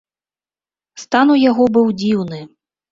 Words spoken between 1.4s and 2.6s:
яго быў дзіўны.